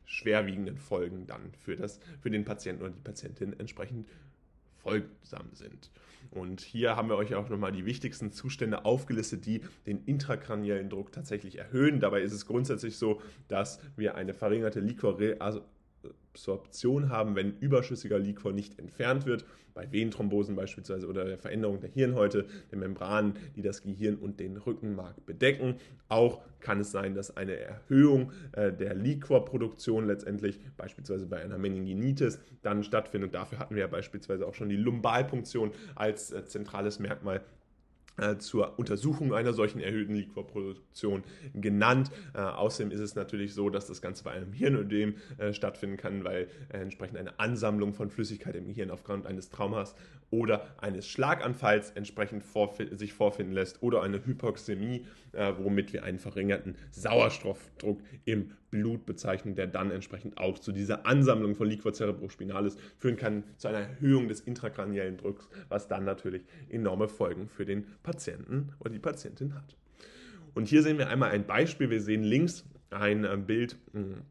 schwerwiegenden 0.06 0.78
Folgen 0.78 1.28
dann 1.28 1.54
für, 1.54 1.76
das, 1.76 2.00
für 2.22 2.30
den 2.30 2.46
Patienten 2.46 2.84
oder 2.84 2.92
die 2.92 3.02
Patientin 3.02 3.60
entsprechend 3.60 4.08
folgsam 4.78 5.50
sind. 5.54 5.92
Und 6.30 6.62
hier 6.62 6.96
haben 6.96 7.10
wir 7.10 7.18
euch 7.18 7.36
auch 7.36 7.50
nochmal 7.50 7.72
die 7.72 7.86
wichtigsten 7.86 8.32
Zustände 8.32 8.86
aufgelistet, 8.86 9.46
die 9.46 9.62
den 9.86 10.04
intrakraniellen 10.06 10.90
Druck 10.90 11.12
tatsächlich 11.12 11.58
erhöhen. 11.58 12.00
Dabei 12.00 12.22
ist 12.22 12.34
es 12.34 12.46
grundsätzlich 12.46 12.98
so, 12.98 13.22
dass 13.48 13.80
wir 13.98 14.16
eine 14.16 14.34
verringerte 14.34 14.80
Liquorreabsorption 16.02 17.10
haben, 17.10 17.36
wenn 17.36 17.58
überschüssiger 17.60 18.20
Liquor 18.20 18.54
nicht 18.54 18.80
entfernt 18.80 19.26
wird 19.26 19.46
bei 19.74 19.90
Venenthrombosen 19.92 20.56
beispielsweise 20.56 21.08
oder 21.08 21.24
der 21.24 21.38
Veränderung 21.38 21.80
der 21.80 21.90
Hirnhäute, 21.90 22.46
der 22.72 22.78
Membranen, 22.78 23.36
die 23.56 23.62
das 23.62 23.82
Gehirn 23.82 24.16
und 24.16 24.40
den 24.40 24.58
Rückenmark 24.58 25.26
bedecken. 25.26 25.76
Auch 26.10 26.42
kann 26.60 26.82
es 26.82 26.92
sein, 26.92 27.16
dass 27.16 27.38
eine 27.38 27.56
Erhöhung 27.56 28.34
äh, 28.52 28.74
der 28.74 28.96
Liquorproduktion 28.96 30.08
letztendlich 30.08 30.60
beispielsweise 30.76 31.26
bei 31.26 31.42
einer 31.42 31.58
Meninginitis 31.58 32.40
dann 32.62 32.84
stattfindet. 32.84 33.34
dafür 33.34 33.60
hatten 33.60 33.76
wir 33.76 33.82
ja 33.82 33.88
beispielsweise 33.88 34.46
auch 34.46 34.56
schon 34.56 34.68
die 34.68 34.76
Lumbalpunktion 34.76 35.72
als 35.96 36.34
äh, 36.34 36.44
zentrales 36.46 37.00
Merkmal 37.00 37.42
äh, 38.22 38.38
zur 38.38 38.78
Untersuchung 38.80 39.34
einer 39.34 39.54
solchen 39.54 39.80
erhöhten 39.80 40.16
Liquorproduktion 40.16 41.24
genannt. 41.54 42.12
Äh, 42.34 42.40
außerdem 42.40 42.92
ist 42.92 43.02
es 43.02 43.16
natürlich 43.16 43.54
so, 43.54 43.70
dass 43.70 43.88
das 43.88 44.02
Ganze 44.02 44.24
bei 44.24 44.32
einem 44.32 44.54
Hirnödem 44.54 45.16
äh, 45.38 45.54
stattfinden 45.54 45.98
kann, 45.98 46.24
weil 46.24 46.48
äh, 46.70 46.78
entsprechend 46.78 47.18
eine 47.18 47.40
Ansammlung 47.40 47.94
von 47.94 48.10
Flüssigkeit 48.10 48.56
im 48.56 48.68
Gehirn 48.68 48.92
aufgrund 48.92 49.26
eines 49.26 49.50
Traumas 49.50 49.96
oder 50.30 50.68
eines 50.78 51.08
Schlaganfalls 51.08 51.92
entsprechend 51.92 52.44
vorf 52.44 52.78
sich 52.92 53.14
vorfinden 53.14 53.54
lässt 53.54 53.84
oder 53.84 54.02
eine 54.02 54.26
Hypoxämie, 54.26 55.06
äh, 55.34 55.54
womit 55.58 55.92
wir 55.94 56.04
einen 56.04 56.20
verringerten 56.20 56.76
Sauerstoffdruck 56.92 58.00
im 58.26 58.52
Blut 58.72 59.06
bezeichnen, 59.06 59.54
der 59.56 59.68
dann 59.68 59.92
entsprechend 59.92 60.38
auch 60.38 60.58
zu 60.58 60.72
dieser 60.72 61.06
Ansammlung 61.06 61.56
von 61.56 61.68
Liquor 61.68 61.94
cerebrospinalis 61.94 62.78
führen 62.98 63.18
kann, 63.18 63.44
zu 63.58 63.68
einer 63.68 63.80
Erhöhung 63.80 64.28
des 64.28 64.42
intrakraniellen 64.42 65.18
Drucks, 65.18 65.48
was 65.70 65.88
dann 65.88 66.06
natürlich 66.06 66.44
enorme 66.70 67.08
Folgen 67.08 67.48
für 67.50 67.66
den 67.66 67.86
Patienten 68.02 68.74
oder 68.80 68.90
die 68.90 69.00
Patientin 69.00 69.54
hat. 69.54 69.76
Und 70.54 70.68
hier 70.68 70.82
sehen 70.82 70.98
wir 70.98 71.10
einmal 71.10 71.32
ein 71.32 71.46
Beispiel. 71.46 71.90
Wir 71.90 72.02
sehen 72.02 72.24
links 72.24 72.66
ein 72.90 73.24
äh, 73.24 73.38
Bild 73.38 73.78
hm, 73.94 74.22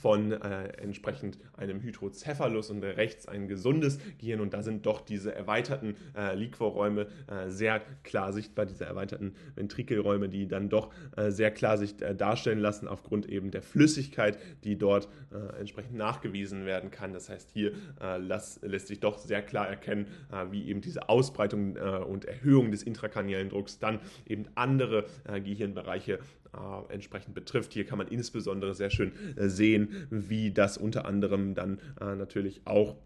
von 0.00 0.32
äh, 0.32 0.68
entsprechend 0.78 1.38
einem 1.56 1.80
Hydrocephalus 1.80 2.70
und 2.70 2.82
rechts 2.82 3.26
ein 3.28 3.48
gesundes 3.48 3.98
Gehirn 4.18 4.40
und 4.40 4.54
da 4.54 4.62
sind 4.62 4.86
doch 4.86 5.00
diese 5.00 5.34
erweiterten 5.34 5.96
äh, 6.16 6.34
Liquorräume 6.34 7.06
äh, 7.26 7.48
sehr 7.48 7.80
klar 8.02 8.32
sichtbar, 8.32 8.66
diese 8.66 8.84
erweiterten 8.84 9.34
Ventrikelräume, 9.54 10.28
die 10.28 10.46
dann 10.48 10.68
doch 10.68 10.92
äh, 11.16 11.30
sehr 11.30 11.50
klar 11.50 11.78
sich 11.78 12.00
äh, 12.02 12.14
darstellen 12.14 12.58
lassen 12.58 12.88
aufgrund 12.88 13.28
eben 13.28 13.50
der 13.50 13.62
Flüssigkeit, 13.62 14.38
die 14.64 14.76
dort 14.76 15.08
äh, 15.32 15.60
entsprechend 15.60 15.94
nachgewiesen 15.94 16.66
werden 16.66 16.90
kann. 16.90 17.12
Das 17.12 17.28
heißt, 17.28 17.50
hier 17.52 17.72
las, 18.18 18.60
lässt 18.62 18.88
sich 18.88 19.00
doch 19.00 19.18
sehr 19.18 19.42
klar 19.42 19.68
erkennen, 19.68 20.06
wie 20.50 20.68
eben 20.68 20.80
diese 20.80 21.08
Ausbreitung 21.08 21.76
und 21.76 22.24
Erhöhung 22.24 22.70
des 22.70 22.82
intrakraniellen 22.82 23.48
Drucks 23.48 23.78
dann 23.78 24.00
eben 24.26 24.46
andere 24.54 25.06
Gehirnbereiche 25.42 26.18
äh, 26.54 26.92
entsprechend 26.92 27.34
betrifft. 27.34 27.72
Hier 27.72 27.84
kann 27.84 27.98
man 27.98 28.08
insbesondere 28.08 28.74
sehr 28.74 28.90
schön 28.90 29.12
äh, 29.36 29.48
sehen, 29.48 30.06
wie 30.10 30.52
das 30.52 30.78
unter 30.78 31.06
anderem 31.06 31.54
dann 31.54 31.78
äh, 32.00 32.14
natürlich 32.14 32.62
auch 32.64 32.96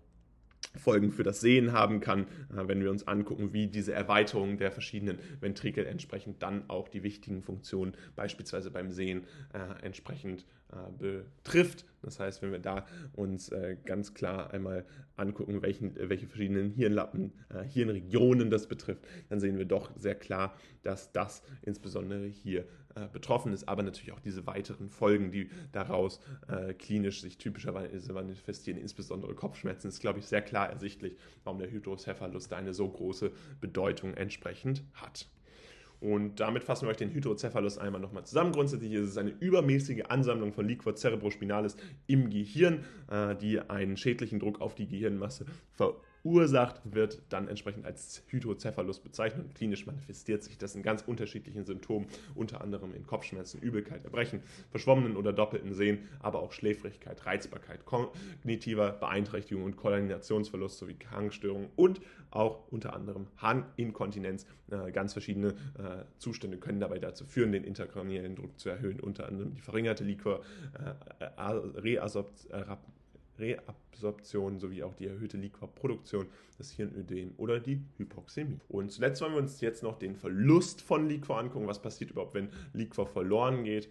Folgen 0.77 1.11
für 1.11 1.23
das 1.23 1.41
Sehen 1.41 1.73
haben 1.73 2.01
kann, 2.01 2.23
äh, 2.23 2.67
wenn 2.67 2.83
wir 2.83 2.91
uns 2.91 3.07
angucken, 3.07 3.53
wie 3.53 3.67
diese 3.67 3.93
Erweiterung 3.93 4.59
der 4.59 4.71
verschiedenen 4.71 5.19
Ventrikel 5.41 5.87
entsprechend 5.87 6.43
dann 6.43 6.69
auch 6.69 6.89
die 6.89 7.03
wichtigen 7.03 7.43
Funktionen 7.43 7.95
beispielsweise 8.17 8.71
beim 8.71 8.91
Sehen 8.91 9.25
äh, 9.53 9.85
entsprechend 9.85 10.45
äh, 10.71 11.23
betrifft. 11.43 11.85
Das 12.03 12.21
heißt, 12.21 12.43
wenn 12.43 12.53
wir 12.53 12.61
da 12.61 12.87
uns 13.15 13.51
ganz 13.85 14.15
klar 14.15 14.53
einmal 14.53 14.85
angucken, 15.17 15.63
welchen, 15.63 15.97
welche 15.97 16.29
verschiedenen 16.29 16.71
Hirnlappen, 16.71 17.33
Hirnregionen 17.67 18.51
das 18.51 18.69
betrifft, 18.69 19.05
dann 19.31 19.41
sehen 19.41 19.59
wir 19.59 19.65
doch 19.65 19.91
sehr 19.97 20.15
klar, 20.15 20.55
dass 20.85 21.11
das 21.11 21.43
insbesondere 21.63 22.25
hier 22.25 22.69
äh, 22.99 23.09
betroffen 23.13 23.53
ist, 23.53 23.69
aber 23.69 23.83
natürlich 23.83 24.13
auch 24.13 24.21
diese 24.21 24.47
weiteren 24.47 24.89
Folgen, 24.89 25.31
die 25.31 25.51
daraus 25.73 26.21
äh, 26.49 26.75
klinisch 26.75 27.21
sich 27.21 27.39
typischerweise 27.39 28.13
manifestieren, 28.13 28.79
insbesondere 28.79 29.35
Kopfschmerzen, 29.35 29.89
ist, 29.89 30.01
glaube 30.01 30.19
ich, 30.19 30.27
sehr 30.27 30.43
klar 30.43 30.69
ersichtlich, 30.69 31.17
warum 31.45 31.59
der 31.59 31.71
Hydrocephalus 31.71 32.49
da 32.49 32.57
eine 32.57 32.75
so 32.75 32.89
große 32.89 33.31
Bedeutung 33.61 34.15
entsprechend 34.15 34.83
hat. 34.95 35.29
Und 36.01 36.39
damit 36.39 36.63
fassen 36.63 36.87
wir 36.87 36.91
euch 36.91 36.97
den 36.97 37.13
Hydrocephalus 37.13 37.79
einmal 37.79 38.01
nochmal 38.01 38.25
zusammen. 38.25 38.53
Grundsätzlich 38.53 38.93
ist 38.93 39.09
es 39.09 39.17
eine 39.17 39.31
übermäßige 39.31 40.05
Ansammlung 40.09 40.53
von 40.53 40.67
Liquor 40.67 40.95
cerebrospinalis 40.95 41.77
im 42.07 42.31
Gehirn, 42.31 42.85
äh, 43.11 43.35
die 43.35 43.61
einen 43.61 43.97
schädlichen 43.97 44.39
Druck 44.39 44.61
auf 44.61 44.75
die 44.75 44.87
Gehirnmasse 44.87 45.47
verursacht 45.73 46.08
verursacht, 46.23 46.81
wird 46.85 47.23
dann 47.29 47.49
entsprechend 47.49 47.85
als 47.85 48.23
Hydrocephalus 48.29 49.01
bezeichnet 49.01 49.47
und 49.47 49.55
klinisch 49.55 49.87
manifestiert 49.87 50.43
sich 50.43 50.59
das 50.59 50.75
in 50.75 50.83
ganz 50.83 51.03
unterschiedlichen 51.03 51.65
Symptomen, 51.65 52.07
unter 52.35 52.61
anderem 52.61 52.95
in 52.95 53.07
Kopfschmerzen, 53.07 53.61
Übelkeit, 53.61 54.05
Erbrechen, 54.05 54.43
verschwommenen 54.71 55.17
oder 55.17 55.33
doppelten 55.33 55.75
Sehen, 55.75 56.09
aber 56.21 56.41
auch 56.41 56.53
Schläfrigkeit, 56.53 57.25
Reizbarkeit, 57.27 57.85
kognitiver 57.85 58.93
Beeinträchtigung 58.93 59.65
und 59.65 59.77
Koordinationsverlust 59.77 60.79
sowie 60.79 60.95
Krankstörungen 60.95 61.69
und 61.77 62.01
auch 62.31 62.71
unter 62.71 62.95
anderem 62.95 63.27
Harninkontinenz. 63.39 64.47
Äh, 64.71 64.93
ganz 64.93 65.15
verschiedene 65.15 65.49
äh, 65.49 66.05
Zustände 66.19 66.59
können 66.59 66.79
dabei 66.81 66.99
dazu 66.99 67.25
führen, 67.25 67.53
den 67.53 67.65
interkraniellen 67.65 68.37
Druck 68.37 68.59
zu 68.59 68.69
erhöhen, 68.69 69.01
unter 69.01 69.27
anderem 69.27 69.55
die 69.55 69.63
verringerte 69.63 70.05
Liquor, 70.05 70.43
äh, 70.75 71.43
Reabsorption 71.43 72.53
Reabsorption 73.39 74.59
sowie 74.59 74.83
auch 74.83 74.95
die 74.95 75.07
erhöhte 75.07 75.37
Liquorproduktion, 75.37 76.27
das 76.57 76.71
Hirnödem 76.73 77.33
oder 77.37 77.61
die 77.61 77.83
Hypoxämie. 77.97 78.59
Und 78.69 78.93
zuletzt 78.93 79.21
wollen 79.21 79.33
wir 79.33 79.41
uns 79.41 79.61
jetzt 79.61 79.83
noch 79.83 79.99
den 79.99 80.17
Verlust 80.17 80.81
von 80.81 81.09
Liquor 81.09 81.39
angucken. 81.39 81.67
Was 81.67 81.81
passiert 81.81 82.11
überhaupt, 82.11 82.35
wenn 82.35 82.51
Liquor 82.73 83.07
verloren 83.07 83.65
geht? 83.65 83.89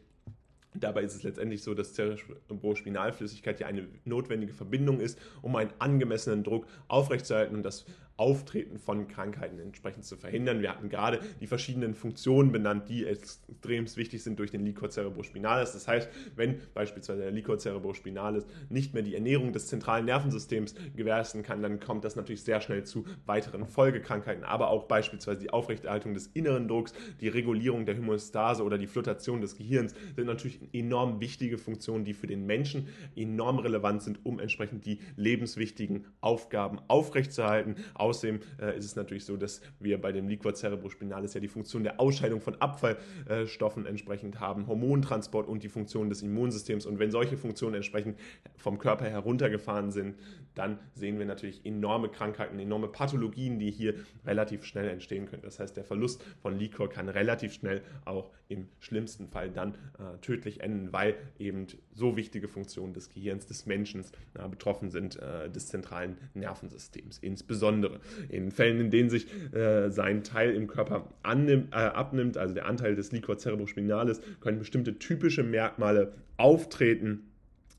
Dabei 0.73 1.03
ist 1.03 1.15
es 1.15 1.23
letztendlich 1.23 1.63
so, 1.63 1.73
dass 1.73 1.93
Cerebrospinalflüssigkeit 1.95 3.59
ja 3.59 3.67
eine 3.67 3.87
notwendige 4.05 4.53
Verbindung 4.53 4.99
ist, 4.99 5.19
um 5.41 5.55
einen 5.55 5.71
angemessenen 5.79 6.43
Druck 6.43 6.67
aufrechtzuerhalten 6.87 7.55
und 7.55 7.63
das 7.63 7.85
Auftreten 8.17 8.77
von 8.79 9.07
Krankheiten 9.07 9.59
entsprechend 9.59 10.05
zu 10.05 10.17
verhindern. 10.17 10.61
Wir 10.61 10.71
hatten 10.71 10.89
gerade 10.89 11.19
die 11.39 11.47
verschiedenen 11.47 11.93
Funktionen 11.93 12.51
benannt, 12.51 12.89
die 12.89 13.05
extrem 13.05 13.85
wichtig 13.95 14.23
sind 14.23 14.39
durch 14.39 14.51
den 14.51 14.65
Liquor 14.65 14.89
cerebrospinalis. 14.89 15.73
Das 15.73 15.87
heißt, 15.87 16.09
wenn 16.35 16.59
beispielsweise 16.73 17.21
der 17.21 17.31
Liquor 17.31 17.59
cerebrospinalis 17.59 18.45
nicht 18.69 18.93
mehr 18.93 19.03
die 19.03 19.15
Ernährung 19.15 19.53
des 19.53 19.67
zentralen 19.67 20.05
Nervensystems 20.05 20.75
gewährleisten 20.95 21.43
kann, 21.43 21.61
dann 21.61 21.79
kommt 21.79 22.03
das 22.03 22.15
natürlich 22.15 22.43
sehr 22.43 22.59
schnell 22.59 22.83
zu 22.83 23.05
weiteren 23.25 23.65
Folgekrankheiten, 23.65 24.43
aber 24.43 24.69
auch 24.69 24.85
beispielsweise 24.85 25.39
die 25.39 25.51
Aufrechterhaltung 25.51 26.13
des 26.13 26.27
inneren 26.27 26.67
Drucks, 26.67 26.93
die 27.21 27.27
Regulierung 27.27 27.85
der 27.85 27.97
Homöostase 27.97 28.63
oder 28.63 28.77
die 28.77 28.87
Flutation 28.87 29.41
des 29.41 29.55
Gehirns 29.55 29.93
sind 30.15 30.25
natürlich 30.25 30.59
enorm 30.73 31.19
wichtige 31.19 31.57
Funktionen, 31.57 32.03
die 32.03 32.13
für 32.13 32.27
den 32.27 32.45
Menschen 32.45 32.87
enorm 33.15 33.59
relevant 33.59 34.01
sind, 34.01 34.25
um 34.25 34.39
entsprechend 34.39 34.85
die 34.85 34.99
lebenswichtigen 35.15 36.05
Aufgaben 36.21 36.79
aufrechtzuerhalten, 36.87 37.75
Außerdem 38.07 38.39
äh, 38.61 38.77
ist 38.77 38.85
es 38.85 38.95
natürlich 38.95 39.25
so, 39.25 39.35
dass 39.35 39.61
wir 39.79 39.99
bei 39.99 40.11
dem 40.11 40.27
Liquor 40.27 40.55
cerebrospinalis 40.55 41.33
ja 41.33 41.41
die 41.41 41.47
Funktion 41.47 41.83
der 41.83 41.99
Ausscheidung 41.99 42.39
von 42.39 42.55
Abfallstoffen 42.55 43.85
entsprechend 43.85 44.39
haben, 44.39 44.67
Hormontransport 44.67 45.47
und 45.47 45.63
die 45.63 45.69
Funktion 45.69 46.09
des 46.09 46.21
Immunsystems. 46.21 46.85
Und 46.85 46.99
wenn 46.99 47.11
solche 47.11 47.37
Funktionen 47.37 47.75
entsprechend 47.75 48.17
vom 48.55 48.77
Körper 48.77 49.05
heruntergefahren 49.05 49.91
sind, 49.91 50.15
dann 50.55 50.79
sehen 50.95 51.19
wir 51.19 51.25
natürlich 51.25 51.65
enorme 51.65 52.09
Krankheiten, 52.09 52.57
enorme 52.59 52.87
Pathologien, 52.87 53.59
die 53.59 53.69
hier 53.71 53.93
relativ 54.25 54.63
schnell 54.63 54.89
entstehen 54.89 55.27
können. 55.27 55.43
Das 55.43 55.59
heißt, 55.59 55.77
der 55.77 55.83
Verlust 55.83 56.23
von 56.41 56.57
Liquor 56.57 56.89
kann 56.89 57.09
relativ 57.09 57.53
schnell 57.53 57.81
auch 58.05 58.31
im 58.49 58.67
schlimmsten 58.79 59.27
Fall 59.27 59.51
dann 59.51 59.75
äh, 59.99 60.17
tödlich 60.21 60.61
enden, 60.61 60.93
weil 60.93 61.15
eben 61.37 61.67
so 61.93 62.15
wichtige 62.15 62.47
Funktionen 62.47 62.93
des 62.93 63.09
Gehirns 63.09 63.45
des 63.45 63.65
Menschen 63.65 64.05
äh, 64.33 64.47
betroffen 64.47 64.89
sind, 64.89 65.17
äh, 65.17 65.49
des 65.49 65.67
zentralen 65.67 66.17
Nervensystems. 66.33 67.19
Insbesondere 67.19 67.96
in 68.29 68.51
Fällen, 68.51 68.79
in 68.79 68.89
denen 68.89 69.09
sich 69.09 69.27
äh, 69.53 69.89
sein 69.89 70.23
Teil 70.23 70.53
im 70.53 70.67
Körper 70.67 71.09
annimmt, 71.23 71.73
äh, 71.73 71.77
abnimmt, 71.77 72.37
also 72.37 72.53
der 72.53 72.65
Anteil 72.65 72.95
des 72.95 73.11
Liquor 73.11 73.37
cerebrospinalis, 73.37 74.21
können 74.41 74.59
bestimmte 74.59 74.97
typische 74.99 75.43
Merkmale 75.43 76.13
auftreten. 76.37 77.31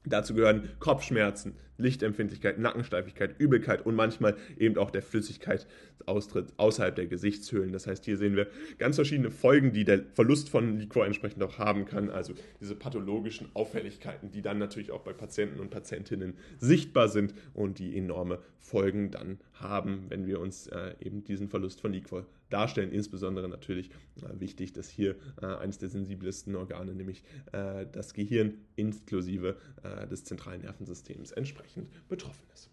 Dazu 0.05 0.35
gehören 0.35 0.69
Kopfschmerzen, 0.79 1.55
Lichtempfindlichkeit, 1.79 2.59
Nackensteifigkeit, 2.59 3.39
Übelkeit 3.39 3.87
und 3.87 3.95
manchmal 3.95 4.37
eben 4.59 4.77
auch 4.77 4.91
der 4.91 5.03
Flüssigkeitsaustritt 5.03 6.53
außerhalb 6.57 6.95
der 6.95 7.07
Gesichtshöhlen. 7.07 7.73
Das 7.73 7.87
heißt, 7.87 8.05
hier 8.05 8.17
sehen 8.17 8.37
wir 8.37 8.49
ganz 8.79 8.97
verschiedene 8.97 9.31
Folgen, 9.31 9.73
die 9.73 9.85
der 9.85 10.03
Verlust 10.15 10.49
von 10.49 10.79
Liquor 10.79 11.07
entsprechend 11.07 11.43
auch 11.43 11.59
haben 11.59 11.87
kann. 11.87 12.11
Also 12.11 12.35
diese 12.61 12.75
pathologischen 12.75 13.49
Auffälligkeiten, 13.55 14.31
die 14.31 14.43
dann 14.43 14.59
natürlich 14.59 14.91
auch 14.91 15.03
bei 15.03 15.13
Patienten 15.13 15.61
und 15.61 15.71
Patientinnen 15.71 16.35
sichtbar 16.59 17.09
sind 17.09 17.33
und 17.55 17.79
die 17.79 17.97
enorme 17.97 18.41
Folgen 18.59 19.11
dann 19.11 19.39
haben, 19.55 20.07
wenn 20.09 20.27
wir 20.27 20.41
uns 20.41 20.67
äh, 20.67 20.95
eben 21.01 21.25
diesen 21.25 21.49
Verlust 21.49 21.81
von 21.81 21.93
Liquor 21.93 22.27
darstellen. 22.51 22.91
Insbesondere 22.93 23.49
natürlich 23.49 23.91
äh, 24.17 24.41
wichtig, 24.41 24.73
dass 24.73 24.89
hier 24.89 25.17
äh, 25.41 25.47
eines 25.47 25.79
der 25.79 25.89
sensibelsten 25.89 26.57
Organe, 26.57 26.95
nämlich 26.95 27.23
äh, 27.53 27.87
das 27.93 28.15
Gehirn 28.15 28.55
inklusive 28.77 29.57
äh, 29.83 30.07
des 30.07 30.25
zentralen 30.25 30.63
Nervensystems 30.63 31.33
entsprechend 31.33 31.68
entsprechend 31.77 32.09
betroffen 32.09 32.47
ist. 32.55 32.68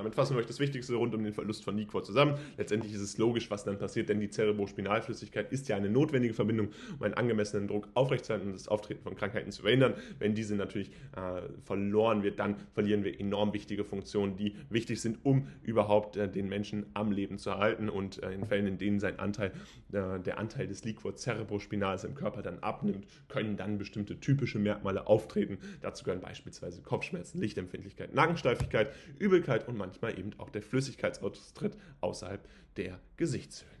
Damit 0.00 0.14
fassen 0.14 0.34
wir 0.34 0.40
euch 0.40 0.46
das 0.46 0.60
Wichtigste 0.60 0.94
rund 0.94 1.14
um 1.14 1.22
den 1.22 1.34
Verlust 1.34 1.62
von 1.62 1.76
Liquor 1.76 2.02
zusammen. 2.02 2.38
Letztendlich 2.56 2.94
ist 2.94 3.02
es 3.02 3.18
logisch, 3.18 3.50
was 3.50 3.64
dann 3.64 3.76
passiert, 3.76 4.08
denn 4.08 4.18
die 4.18 4.30
Cerebrospinalflüssigkeit 4.30 5.52
ist 5.52 5.68
ja 5.68 5.76
eine 5.76 5.90
notwendige 5.90 6.32
Verbindung, 6.32 6.68
um 6.96 7.02
einen 7.02 7.12
angemessenen 7.12 7.68
Druck 7.68 7.88
aufrechtzuerhalten 7.92 8.48
und 8.48 8.54
das 8.54 8.66
Auftreten 8.66 9.02
von 9.02 9.14
Krankheiten 9.14 9.52
zu 9.52 9.60
verhindern. 9.60 9.92
Wenn 10.18 10.34
diese 10.34 10.56
natürlich 10.56 10.88
äh, 11.14 11.42
verloren 11.64 12.22
wird, 12.22 12.38
dann 12.38 12.56
verlieren 12.72 13.04
wir 13.04 13.20
enorm 13.20 13.52
wichtige 13.52 13.84
Funktionen, 13.84 14.36
die 14.36 14.56
wichtig 14.70 15.02
sind, 15.02 15.18
um 15.22 15.48
überhaupt 15.62 16.16
äh, 16.16 16.30
den 16.30 16.48
Menschen 16.48 16.86
am 16.94 17.12
Leben 17.12 17.36
zu 17.36 17.50
erhalten. 17.50 17.90
Und 17.90 18.22
äh, 18.22 18.32
in 18.32 18.46
Fällen, 18.46 18.66
in 18.66 18.78
denen 18.78 19.00
sein 19.00 19.18
Anteil, 19.18 19.52
äh, 19.92 20.18
der 20.18 20.38
Anteil 20.38 20.66
des 20.66 20.82
Liquor 20.82 21.14
cerebrospinals 21.14 22.04
im 22.04 22.14
Körper 22.14 22.40
dann 22.40 22.60
abnimmt, 22.60 23.06
können 23.28 23.58
dann 23.58 23.76
bestimmte 23.76 24.18
typische 24.18 24.58
Merkmale 24.58 25.06
auftreten. 25.06 25.58
Dazu 25.82 26.04
gehören 26.04 26.22
beispielsweise 26.22 26.80
Kopfschmerzen, 26.80 27.38
Lichtempfindlichkeit, 27.38 28.14
Nackensteifigkeit, 28.14 28.94
Übelkeit 29.18 29.68
und 29.68 29.76
manchmal 29.90 30.18
eben 30.18 30.38
auch 30.38 30.50
der 30.50 30.62
Flüssigkeitsaustritt 30.62 31.76
außerhalb 32.00 32.46
der 32.76 33.00
Gesichtshöhlen. 33.16 33.79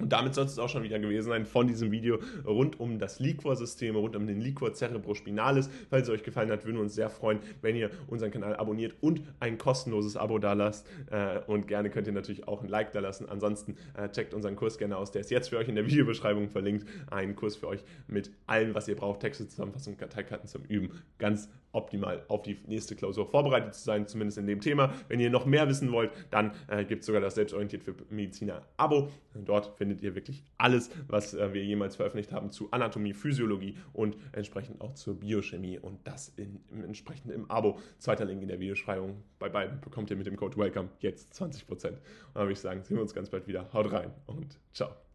Und 0.00 0.12
damit 0.12 0.34
soll 0.34 0.44
es 0.44 0.58
auch 0.58 0.68
schon 0.68 0.84
wieder 0.84 0.98
gewesen 0.98 1.28
sein 1.28 1.44
von 1.44 1.66
diesem 1.66 1.90
Video 1.90 2.18
rund 2.46 2.78
um 2.78 2.98
das 2.98 3.18
Liquor-System, 3.18 3.96
rund 3.96 4.14
um 4.14 4.26
den 4.26 4.40
Liquor 4.40 4.72
cerebrospinalis. 4.72 5.68
Falls 5.90 6.08
es 6.08 6.14
euch 6.14 6.22
gefallen 6.22 6.50
hat, 6.50 6.64
würden 6.64 6.76
wir 6.76 6.82
uns 6.82 6.94
sehr 6.94 7.10
freuen, 7.10 7.40
wenn 7.62 7.74
ihr 7.74 7.90
unseren 8.06 8.30
Kanal 8.30 8.54
abonniert 8.56 8.94
und 9.00 9.22
ein 9.40 9.58
kostenloses 9.58 10.16
Abo 10.16 10.38
da 10.38 10.52
lasst. 10.52 10.86
Äh, 11.10 11.40
und 11.46 11.66
gerne 11.66 11.90
könnt 11.90 12.06
ihr 12.06 12.12
natürlich 12.12 12.46
auch 12.46 12.62
ein 12.62 12.68
Like 12.68 12.92
da 12.92 13.00
lassen. 13.00 13.28
Ansonsten 13.28 13.76
äh, 13.94 14.08
checkt 14.08 14.34
unseren 14.34 14.54
Kurs 14.54 14.78
gerne 14.78 14.96
aus. 14.96 15.10
Der 15.10 15.22
ist 15.22 15.30
jetzt 15.30 15.48
für 15.48 15.58
euch 15.58 15.68
in 15.68 15.74
der 15.74 15.86
Videobeschreibung 15.88 16.48
verlinkt. 16.48 16.86
Ein 17.10 17.34
Kurs 17.34 17.56
für 17.56 17.66
euch 17.66 17.82
mit 18.06 18.30
allem, 18.46 18.74
was 18.74 18.86
ihr 18.86 18.96
braucht. 18.96 19.20
Texte, 19.20 19.48
Zusammenfassung, 19.48 19.96
Karteikarten 19.96 20.48
zum 20.48 20.62
Üben. 20.64 20.90
Ganz 21.18 21.48
optimal 21.72 22.24
auf 22.28 22.42
die 22.42 22.56
nächste 22.66 22.96
Klausur 22.96 23.26
vorbereitet 23.26 23.74
zu 23.74 23.82
sein, 23.82 24.06
zumindest 24.06 24.38
in 24.38 24.46
dem 24.46 24.60
Thema. 24.60 24.92
Wenn 25.08 25.20
ihr 25.20 25.30
noch 25.30 25.44
mehr 25.46 25.68
wissen 25.68 25.92
wollt, 25.92 26.10
dann 26.30 26.52
äh, 26.68 26.84
gibt 26.84 27.00
es 27.00 27.06
sogar 27.06 27.20
das 27.20 27.34
Selbstorientiert 27.34 27.82
für 27.82 27.94
Mediziner 28.10 28.62
Abo. 28.76 29.10
Dort 29.34 29.76
findet 29.76 29.87
ihr 29.90 30.14
wirklich 30.14 30.44
alles, 30.56 30.90
was 31.06 31.34
äh, 31.34 31.52
wir 31.52 31.64
jemals 31.64 31.96
veröffentlicht 31.96 32.32
haben 32.32 32.50
zu 32.50 32.70
Anatomie, 32.70 33.14
Physiologie 33.14 33.76
und 33.92 34.16
entsprechend 34.32 34.80
auch 34.80 34.94
zur 34.94 35.20
Biochemie 35.20 35.78
und 35.78 36.06
das 36.06 36.28
in, 36.36 36.60
entsprechend 36.84 37.32
im 37.32 37.50
Abo. 37.50 37.78
Zweiter 37.98 38.24
Link 38.24 38.42
in 38.42 38.48
der 38.48 38.60
Videobeschreibung. 38.60 39.22
Bei 39.38 39.48
beiden 39.48 39.80
bekommt 39.80 40.10
ihr 40.10 40.16
mit 40.16 40.26
dem 40.26 40.36
Code 40.36 40.56
WELCOME 40.56 40.88
jetzt 41.00 41.32
20%. 41.32 41.68
Und 41.70 41.82
dann 41.84 42.00
würde 42.34 42.52
ich 42.52 42.60
sagen, 42.60 42.82
sehen 42.82 42.96
wir 42.96 43.02
uns 43.02 43.14
ganz 43.14 43.30
bald 43.30 43.46
wieder. 43.46 43.72
Haut 43.72 43.92
rein 43.92 44.12
und 44.26 44.58
ciao. 44.72 45.07